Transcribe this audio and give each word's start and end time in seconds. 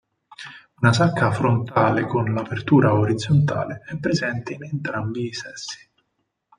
Una 0.79 0.93
sacca 0.93 1.29
frontale 1.31 2.07
con 2.07 2.33
l'apertura 2.33 2.91
orizzontale 2.95 3.83
è 3.85 3.99
presente 3.99 4.53
in 4.53 4.63
entrambi 4.63 5.27
i 5.27 5.31
sessi. 5.35 5.87